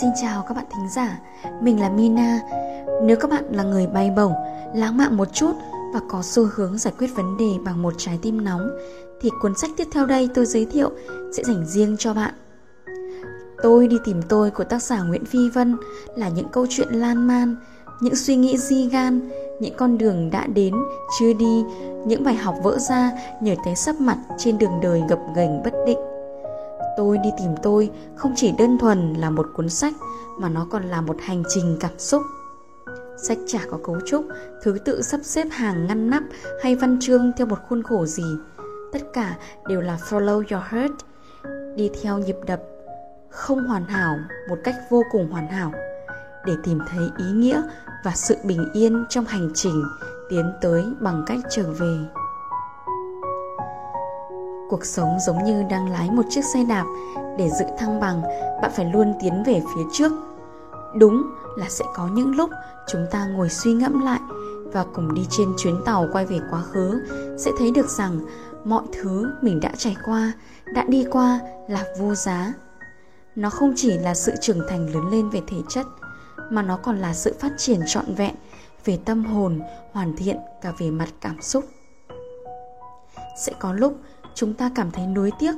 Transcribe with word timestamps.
Xin 0.00 0.10
chào 0.22 0.44
các 0.48 0.54
bạn 0.54 0.64
thính 0.70 0.88
giả, 0.88 1.18
mình 1.62 1.80
là 1.80 1.90
Mina. 1.90 2.40
Nếu 3.02 3.16
các 3.16 3.30
bạn 3.30 3.44
là 3.50 3.62
người 3.62 3.86
bay 3.86 4.10
bổng, 4.10 4.32
lãng 4.74 4.96
mạn 4.96 5.16
một 5.16 5.32
chút 5.32 5.52
và 5.94 6.00
có 6.08 6.22
xu 6.22 6.46
hướng 6.54 6.78
giải 6.78 6.94
quyết 6.98 7.06
vấn 7.16 7.36
đề 7.36 7.50
bằng 7.64 7.82
một 7.82 7.94
trái 7.98 8.18
tim 8.22 8.44
nóng 8.44 8.70
thì 9.20 9.30
cuốn 9.42 9.54
sách 9.54 9.70
tiếp 9.76 9.88
theo 9.92 10.06
đây 10.06 10.28
tôi 10.34 10.46
giới 10.46 10.64
thiệu 10.64 10.90
sẽ 11.36 11.42
dành 11.44 11.66
riêng 11.66 11.96
cho 11.98 12.14
bạn. 12.14 12.34
Tôi 13.62 13.88
đi 13.88 13.96
tìm 14.04 14.22
tôi 14.28 14.50
của 14.50 14.64
tác 14.64 14.82
giả 14.82 15.02
Nguyễn 15.02 15.24
Phi 15.24 15.48
Vân 15.54 15.76
là 16.16 16.28
những 16.28 16.48
câu 16.48 16.66
chuyện 16.70 16.88
lan 16.88 17.26
man, 17.26 17.56
những 18.00 18.16
suy 18.16 18.36
nghĩ 18.36 18.58
di 18.58 18.88
gan, 18.88 19.30
những 19.60 19.74
con 19.76 19.98
đường 19.98 20.30
đã 20.30 20.46
đến, 20.46 20.74
chưa 21.18 21.32
đi, 21.32 21.64
những 22.06 22.24
bài 22.24 22.34
học 22.34 22.54
vỡ 22.62 22.78
ra 22.78 23.12
nhờ 23.40 23.54
té 23.64 23.74
sắp 23.74 24.00
mặt 24.00 24.18
trên 24.38 24.58
đường 24.58 24.80
đời 24.82 25.02
gập 25.08 25.18
ghềnh 25.36 25.62
bất 25.62 25.74
định 25.86 25.98
Tôi 26.96 27.18
đi 27.18 27.30
tìm 27.38 27.50
tôi 27.62 27.90
không 28.16 28.32
chỉ 28.36 28.52
đơn 28.58 28.78
thuần 28.78 29.14
là 29.14 29.30
một 29.30 29.46
cuốn 29.54 29.68
sách 29.68 29.94
mà 30.38 30.48
nó 30.48 30.66
còn 30.70 30.82
là 30.82 31.00
một 31.00 31.16
hành 31.20 31.42
trình 31.48 31.76
cảm 31.80 31.98
xúc. 31.98 32.22
Sách 33.16 33.38
chả 33.46 33.60
có 33.70 33.78
cấu 33.84 34.00
trúc, 34.06 34.26
thứ 34.62 34.78
tự 34.84 35.02
sắp 35.02 35.20
xếp 35.22 35.46
hàng 35.50 35.86
ngăn 35.86 36.10
nắp 36.10 36.22
hay 36.62 36.74
văn 36.74 36.98
chương 37.00 37.32
theo 37.36 37.46
một 37.46 37.58
khuôn 37.68 37.82
khổ 37.82 38.06
gì. 38.06 38.36
Tất 38.92 39.02
cả 39.12 39.36
đều 39.68 39.80
là 39.80 39.98
follow 40.10 40.36
your 40.36 40.64
heart, 40.68 40.92
đi 41.76 41.90
theo 42.02 42.18
nhịp 42.18 42.36
đập, 42.46 42.60
không 43.30 43.66
hoàn 43.66 43.84
hảo 43.84 44.18
một 44.48 44.58
cách 44.64 44.74
vô 44.90 45.02
cùng 45.12 45.30
hoàn 45.30 45.48
hảo 45.48 45.72
để 46.46 46.52
tìm 46.62 46.78
thấy 46.88 47.10
ý 47.18 47.24
nghĩa 47.24 47.62
và 48.04 48.12
sự 48.14 48.36
bình 48.44 48.68
yên 48.72 49.04
trong 49.08 49.24
hành 49.24 49.50
trình 49.54 49.84
tiến 50.28 50.52
tới 50.60 50.84
bằng 51.00 51.24
cách 51.26 51.38
trở 51.50 51.62
về 51.62 51.96
cuộc 54.70 54.84
sống 54.84 55.18
giống 55.26 55.44
như 55.44 55.62
đang 55.70 55.90
lái 55.90 56.10
một 56.10 56.22
chiếc 56.30 56.44
xe 56.44 56.64
đạp. 56.64 56.84
Để 57.38 57.50
giữ 57.50 57.64
thăng 57.78 58.00
bằng, 58.00 58.22
bạn 58.62 58.70
phải 58.74 58.84
luôn 58.92 59.14
tiến 59.22 59.42
về 59.46 59.62
phía 59.74 59.82
trước. 59.92 60.12
Đúng 60.94 61.22
là 61.56 61.66
sẽ 61.68 61.84
có 61.94 62.08
những 62.08 62.36
lúc 62.36 62.50
chúng 62.86 63.06
ta 63.10 63.26
ngồi 63.26 63.48
suy 63.48 63.72
ngẫm 63.72 64.04
lại 64.04 64.20
và 64.72 64.84
cùng 64.94 65.14
đi 65.14 65.26
trên 65.30 65.54
chuyến 65.56 65.82
tàu 65.84 66.08
quay 66.12 66.26
về 66.26 66.40
quá 66.50 66.62
khứ, 66.62 67.02
sẽ 67.38 67.50
thấy 67.58 67.70
được 67.70 67.88
rằng 67.88 68.20
mọi 68.64 68.82
thứ 68.92 69.30
mình 69.42 69.60
đã 69.60 69.72
trải 69.76 69.96
qua, 70.04 70.32
đã 70.74 70.84
đi 70.88 71.06
qua 71.10 71.40
là 71.68 71.84
vô 71.98 72.14
giá. 72.14 72.52
Nó 73.36 73.50
không 73.50 73.72
chỉ 73.76 73.98
là 73.98 74.14
sự 74.14 74.32
trưởng 74.40 74.60
thành 74.68 74.94
lớn 74.94 75.10
lên 75.10 75.30
về 75.30 75.40
thể 75.46 75.56
chất, 75.68 75.86
mà 76.50 76.62
nó 76.62 76.76
còn 76.76 76.98
là 76.98 77.14
sự 77.14 77.34
phát 77.40 77.52
triển 77.56 77.80
trọn 77.86 78.14
vẹn 78.14 78.34
về 78.84 78.98
tâm 79.04 79.24
hồn, 79.24 79.60
hoàn 79.92 80.16
thiện 80.16 80.36
cả 80.62 80.72
về 80.78 80.90
mặt 80.90 81.08
cảm 81.20 81.42
xúc. 81.42 81.64
Sẽ 83.38 83.52
có 83.60 83.72
lúc 83.72 83.96
chúng 84.36 84.54
ta 84.54 84.70
cảm 84.74 84.90
thấy 84.90 85.06
nuối 85.06 85.30
tiếc 85.38 85.54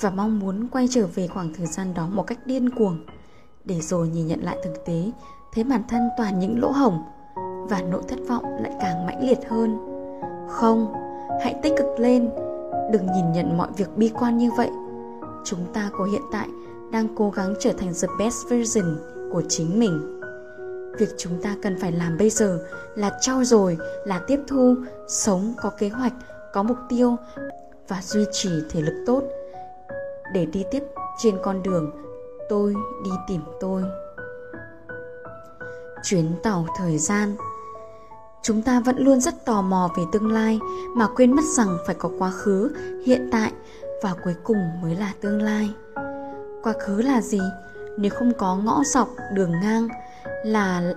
và 0.00 0.10
mong 0.10 0.38
muốn 0.38 0.68
quay 0.68 0.88
trở 0.90 1.06
về 1.14 1.26
khoảng 1.26 1.54
thời 1.54 1.66
gian 1.66 1.94
đó 1.94 2.08
một 2.12 2.22
cách 2.22 2.38
điên 2.46 2.70
cuồng. 2.70 3.06
Để 3.64 3.80
rồi 3.80 4.08
nhìn 4.08 4.26
nhận 4.26 4.40
lại 4.42 4.58
thực 4.64 4.74
tế, 4.86 5.10
thấy 5.52 5.64
bản 5.64 5.82
thân 5.88 6.08
toàn 6.18 6.38
những 6.38 6.60
lỗ 6.60 6.70
hổng 6.70 7.02
và 7.70 7.82
nỗi 7.82 8.02
thất 8.08 8.18
vọng 8.28 8.44
lại 8.60 8.72
càng 8.80 9.06
mãnh 9.06 9.28
liệt 9.28 9.38
hơn. 9.48 9.78
Không, 10.48 10.92
hãy 11.42 11.54
tích 11.62 11.72
cực 11.76 11.86
lên, 11.98 12.30
đừng 12.92 13.06
nhìn 13.14 13.32
nhận 13.32 13.58
mọi 13.58 13.68
việc 13.76 13.96
bi 13.96 14.10
quan 14.14 14.38
như 14.38 14.50
vậy. 14.56 14.70
Chúng 15.44 15.72
ta 15.72 15.90
của 15.98 16.04
hiện 16.04 16.22
tại 16.32 16.48
đang 16.92 17.14
cố 17.16 17.30
gắng 17.30 17.54
trở 17.60 17.72
thành 17.72 17.92
the 18.02 18.08
best 18.18 18.36
version 18.50 18.98
của 19.32 19.42
chính 19.48 19.78
mình. 19.78 20.20
Việc 20.98 21.08
chúng 21.18 21.42
ta 21.42 21.56
cần 21.62 21.78
phải 21.80 21.92
làm 21.92 22.18
bây 22.18 22.30
giờ 22.30 22.58
là 22.94 23.18
trau 23.20 23.44
dồi, 23.44 23.78
là 24.04 24.20
tiếp 24.26 24.40
thu, 24.48 24.74
sống 25.08 25.54
có 25.56 25.70
kế 25.70 25.88
hoạch, 25.88 26.12
có 26.52 26.62
mục 26.62 26.78
tiêu 26.88 27.16
và 27.90 28.02
duy 28.02 28.24
trì 28.32 28.50
thể 28.70 28.80
lực 28.80 29.04
tốt. 29.06 29.22
Để 30.32 30.46
đi 30.46 30.64
tiếp 30.70 30.82
trên 31.22 31.38
con 31.42 31.62
đường, 31.62 31.90
tôi 32.48 32.74
đi 33.04 33.10
tìm 33.28 33.40
tôi. 33.60 33.82
Chuyến 36.02 36.32
tàu 36.42 36.66
thời 36.78 36.98
gian. 36.98 37.36
Chúng 38.42 38.62
ta 38.62 38.80
vẫn 38.80 38.96
luôn 38.98 39.20
rất 39.20 39.44
tò 39.44 39.62
mò 39.62 39.90
về 39.96 40.02
tương 40.12 40.32
lai 40.32 40.58
mà 40.96 41.06
quên 41.16 41.32
mất 41.32 41.44
rằng 41.56 41.78
phải 41.86 41.94
có 41.94 42.10
quá 42.18 42.30
khứ, 42.30 42.70
hiện 43.06 43.28
tại 43.32 43.52
và 44.02 44.14
cuối 44.24 44.34
cùng 44.44 44.82
mới 44.82 44.96
là 44.96 45.12
tương 45.20 45.42
lai. 45.42 45.70
Quá 46.62 46.72
khứ 46.80 47.02
là 47.02 47.20
gì? 47.20 47.40
Nếu 47.98 48.10
không 48.14 48.32
có 48.38 48.56
ngõ 48.56 48.82
dọc, 48.84 49.08
đường 49.34 49.52
ngang 49.62 49.88
là 50.44 50.92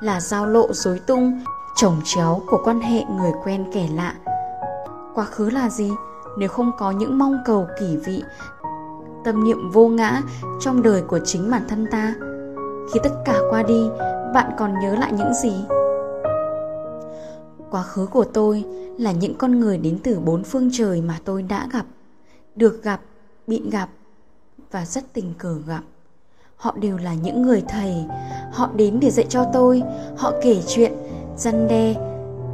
là 0.00 0.20
giao 0.20 0.46
lộ 0.46 0.72
rối 0.72 0.98
tung, 0.98 1.44
chồng 1.76 2.00
chéo 2.04 2.42
của 2.46 2.62
quan 2.64 2.80
hệ 2.80 3.04
người 3.04 3.32
quen 3.44 3.70
kẻ 3.72 3.88
lạ. 3.94 4.14
Quá 5.14 5.24
khứ 5.24 5.50
là 5.50 5.68
gì? 5.68 5.90
Nếu 6.38 6.48
không 6.48 6.70
có 6.78 6.90
những 6.90 7.18
mong 7.18 7.38
cầu 7.44 7.66
kỳ 7.80 7.96
vị, 7.96 8.22
tâm 9.24 9.44
niệm 9.44 9.70
vô 9.70 9.88
ngã 9.88 10.22
trong 10.60 10.82
đời 10.82 11.02
của 11.02 11.18
chính 11.24 11.50
bản 11.50 11.62
thân 11.68 11.86
ta, 11.90 12.14
khi 12.92 13.00
tất 13.02 13.10
cả 13.24 13.40
qua 13.50 13.62
đi, 13.62 13.88
bạn 14.34 14.52
còn 14.58 14.74
nhớ 14.82 14.94
lại 14.94 15.12
những 15.12 15.34
gì? 15.34 15.52
Quá 17.70 17.82
khứ 17.82 18.06
của 18.06 18.24
tôi 18.24 18.64
là 18.98 19.12
những 19.12 19.34
con 19.34 19.60
người 19.60 19.78
đến 19.78 19.98
từ 20.04 20.20
bốn 20.20 20.44
phương 20.44 20.70
trời 20.72 21.02
mà 21.02 21.18
tôi 21.24 21.42
đã 21.42 21.68
gặp, 21.72 21.84
được 22.56 22.82
gặp, 22.82 23.00
bị 23.46 23.70
gặp 23.70 23.88
và 24.70 24.84
rất 24.84 25.12
tình 25.12 25.34
cờ 25.38 25.54
gặp. 25.66 25.82
Họ 26.56 26.74
đều 26.80 26.96
là 26.96 27.14
những 27.14 27.42
người 27.42 27.62
thầy, 27.68 28.04
họ 28.52 28.70
đến 28.74 29.00
để 29.00 29.10
dạy 29.10 29.26
cho 29.28 29.44
tôi, 29.52 29.82
họ 30.16 30.32
kể 30.42 30.62
chuyện 30.66 30.92
răn 31.36 31.68
đe, 31.68 31.94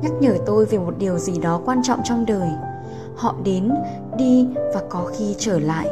nhắc 0.03 0.12
nhở 0.20 0.34
tôi 0.47 0.65
về 0.65 0.78
một 0.78 0.94
điều 0.98 1.19
gì 1.19 1.38
đó 1.38 1.60
quan 1.65 1.82
trọng 1.82 2.00
trong 2.04 2.26
đời 2.26 2.48
họ 3.16 3.34
đến, 3.44 3.75
đi 4.16 4.49
và 4.75 4.82
có 4.88 5.04
khi 5.16 5.34
trở 5.38 5.59
lại. 5.59 5.88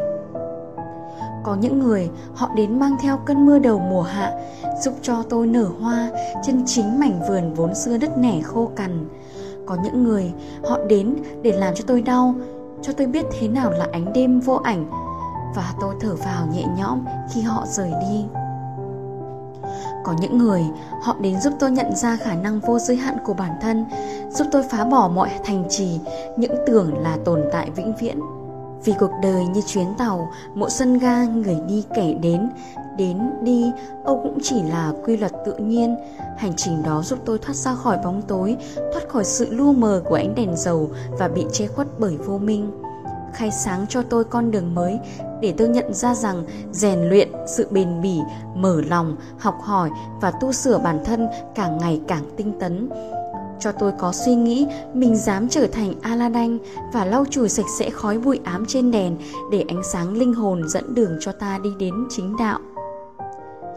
Có 1.42 1.54
những 1.54 1.78
người, 1.78 2.10
họ 2.34 2.50
đến 2.56 2.78
mang 2.78 2.96
theo 3.00 3.16
cơn 3.26 3.46
mưa 3.46 3.58
đầu 3.58 3.78
mùa 3.78 4.02
hạ, 4.02 4.32
giúp 4.80 4.94
cho 5.02 5.22
tôi 5.22 5.46
nở 5.46 5.68
hoa 5.80 6.10
trên 6.42 6.62
chính 6.66 7.00
mảnh 7.00 7.20
vườn 7.28 7.54
vốn 7.54 7.74
xưa 7.74 7.96
đất 7.96 8.18
nẻ 8.18 8.40
khô 8.40 8.70
cằn. 8.76 9.08
Có 9.66 9.76
những 9.84 10.04
người, 10.04 10.32
họ 10.68 10.78
đến 10.88 11.16
để 11.42 11.52
làm 11.52 11.74
cho 11.74 11.84
tôi 11.86 12.02
đau, 12.02 12.34
cho 12.82 12.92
tôi 12.92 13.06
biết 13.06 13.26
thế 13.40 13.48
nào 13.48 13.70
là 13.70 13.86
ánh 13.92 14.12
đêm 14.12 14.40
vô 14.40 14.54
ảnh, 14.54 14.90
và 15.56 15.74
tôi 15.80 15.94
thở 16.00 16.14
vào 16.14 16.46
nhẹ 16.52 16.64
nhõm 16.78 17.04
khi 17.32 17.40
họ 17.40 17.64
rời 17.66 17.92
đi 18.00 18.24
có 20.04 20.14
những 20.20 20.38
người, 20.38 20.62
họ 21.02 21.16
đến 21.20 21.40
giúp 21.40 21.52
tôi 21.58 21.70
nhận 21.70 21.96
ra 21.96 22.16
khả 22.16 22.34
năng 22.34 22.60
vô 22.60 22.78
giới 22.78 22.96
hạn 22.96 23.16
của 23.24 23.34
bản 23.34 23.52
thân, 23.60 23.84
giúp 24.30 24.46
tôi 24.52 24.62
phá 24.70 24.84
bỏ 24.84 25.10
mọi 25.14 25.30
thành 25.44 25.64
trì, 25.68 26.00
những 26.36 26.54
tưởng 26.66 27.02
là 27.02 27.16
tồn 27.24 27.44
tại 27.52 27.70
vĩnh 27.76 27.94
viễn. 28.00 28.20
Vì 28.84 28.92
cuộc 29.00 29.10
đời 29.22 29.46
như 29.46 29.60
chuyến 29.66 29.94
tàu 29.98 30.28
mỗi 30.54 30.70
sân 30.70 30.98
ga 30.98 31.24
người 31.24 31.58
đi 31.68 31.84
kẻ 31.94 32.14
đến 32.22 32.48
đến 32.96 33.18
đi, 33.42 33.72
âu 34.04 34.20
cũng 34.22 34.38
chỉ 34.42 34.62
là 34.62 34.92
quy 35.04 35.16
luật 35.16 35.32
tự 35.44 35.54
nhiên. 35.56 35.96
Hành 36.36 36.52
trình 36.56 36.82
đó 36.82 37.02
giúp 37.02 37.18
tôi 37.24 37.38
thoát 37.38 37.54
ra 37.54 37.74
khỏi 37.74 37.98
bóng 38.04 38.22
tối, 38.22 38.56
thoát 38.76 39.08
khỏi 39.08 39.24
sự 39.24 39.48
lu 39.50 39.72
mờ 39.72 40.02
của 40.04 40.14
ánh 40.14 40.34
đèn 40.34 40.56
dầu 40.56 40.90
và 41.18 41.28
bị 41.28 41.46
che 41.52 41.66
khuất 41.66 41.86
bởi 41.98 42.16
vô 42.16 42.38
minh. 42.38 42.70
Khai 43.32 43.50
sáng 43.50 43.86
cho 43.88 44.02
tôi 44.02 44.24
con 44.24 44.50
đường 44.50 44.74
mới 44.74 44.98
để 45.40 45.54
tôi 45.56 45.68
nhận 45.68 45.94
ra 45.94 46.14
rằng 46.14 46.44
rèn 46.72 47.00
luyện 47.00 47.28
sự 47.46 47.66
bền 47.70 48.02
bỉ, 48.02 48.18
mở 48.54 48.80
lòng, 48.80 49.16
học 49.38 49.58
hỏi 49.62 49.90
và 50.20 50.30
tu 50.30 50.52
sửa 50.52 50.78
bản 50.78 50.98
thân 51.04 51.28
càng 51.54 51.78
ngày 51.78 52.00
càng 52.08 52.24
tinh 52.36 52.52
tấn 52.60 52.88
cho 53.64 53.72
tôi 53.72 53.92
có 53.98 54.12
suy 54.12 54.34
nghĩ, 54.34 54.66
mình 54.94 55.16
dám 55.16 55.48
trở 55.48 55.66
thành 55.66 55.94
Aladdin 56.02 56.58
và 56.92 57.04
lau 57.04 57.24
chùi 57.30 57.48
sạch 57.48 57.66
sẽ 57.78 57.90
khói 57.90 58.18
bụi 58.18 58.40
ám 58.44 58.64
trên 58.68 58.90
đèn 58.90 59.16
để 59.50 59.64
ánh 59.68 59.82
sáng 59.92 60.12
linh 60.12 60.34
hồn 60.34 60.68
dẫn 60.68 60.94
đường 60.94 61.16
cho 61.20 61.32
ta 61.32 61.58
đi 61.58 61.70
đến 61.78 61.94
chính 62.10 62.36
đạo. 62.36 62.58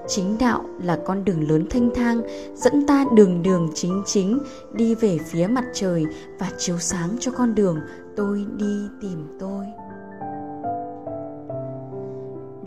Chính 0.08 0.38
đạo 0.40 0.66
là 0.82 0.98
con 1.06 1.26
đường 1.26 1.50
lớn 1.50 1.68
thanh 1.70 1.90
thang, 1.96 2.22
dẫn 2.56 2.88
ta 2.88 3.06
đường 3.16 3.44
đường 3.44 3.70
chính 3.76 4.04
chính, 4.06 4.40
đi 4.74 4.96
về 4.96 5.18
phía 5.26 5.48
mặt 5.48 5.66
trời 5.74 6.06
và 6.40 6.50
chiếu 6.58 6.80
sáng 6.80 7.10
cho 7.20 7.32
con 7.32 7.56
đường 7.56 7.80
tôi 8.16 8.46
đi 8.58 8.88
tìm 9.02 9.38
tôi 9.40 9.66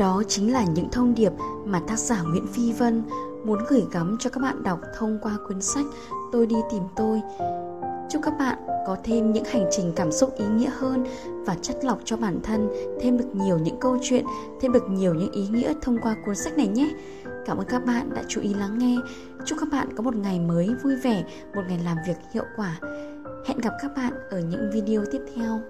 đó 0.00 0.22
chính 0.28 0.52
là 0.52 0.64
những 0.64 0.88
thông 0.92 1.14
điệp 1.14 1.32
mà 1.64 1.80
tác 1.86 1.98
giả 1.98 2.22
Nguyễn 2.22 2.46
Phi 2.46 2.72
Vân 2.72 3.02
muốn 3.44 3.58
gửi 3.68 3.82
gắm 3.92 4.16
cho 4.20 4.30
các 4.30 4.40
bạn 4.40 4.62
đọc 4.62 4.80
thông 4.98 5.18
qua 5.22 5.36
cuốn 5.48 5.62
sách 5.62 5.84
Tôi 6.32 6.46
đi 6.46 6.56
tìm 6.70 6.82
tôi. 6.96 7.20
Chúc 8.10 8.22
các 8.24 8.34
bạn 8.38 8.58
có 8.86 8.96
thêm 9.04 9.32
những 9.32 9.44
hành 9.44 9.66
trình 9.70 9.92
cảm 9.96 10.12
xúc 10.12 10.34
ý 10.36 10.44
nghĩa 10.46 10.70
hơn 10.78 11.04
và 11.46 11.56
chất 11.62 11.84
lọc 11.84 11.98
cho 12.04 12.16
bản 12.16 12.40
thân 12.42 12.68
thêm 13.00 13.18
được 13.18 13.34
nhiều 13.34 13.58
những 13.58 13.80
câu 13.80 13.98
chuyện, 14.02 14.24
thêm 14.60 14.72
được 14.72 14.90
nhiều 14.90 15.14
những 15.14 15.32
ý 15.32 15.48
nghĩa 15.48 15.72
thông 15.82 15.98
qua 15.98 16.16
cuốn 16.26 16.34
sách 16.34 16.56
này 16.56 16.68
nhé. 16.68 16.90
Cảm 17.46 17.58
ơn 17.58 17.66
các 17.66 17.84
bạn 17.86 18.10
đã 18.14 18.22
chú 18.28 18.40
ý 18.40 18.54
lắng 18.54 18.78
nghe. 18.78 18.96
Chúc 19.44 19.58
các 19.60 19.68
bạn 19.72 19.88
có 19.96 20.02
một 20.02 20.16
ngày 20.16 20.40
mới 20.40 20.68
vui 20.84 20.96
vẻ, 20.96 21.24
một 21.54 21.62
ngày 21.68 21.80
làm 21.84 21.96
việc 22.06 22.16
hiệu 22.34 22.44
quả. 22.56 22.78
Hẹn 23.46 23.58
gặp 23.58 23.72
các 23.82 23.90
bạn 23.96 24.12
ở 24.30 24.40
những 24.40 24.70
video 24.72 25.04
tiếp 25.12 25.20
theo. 25.34 25.60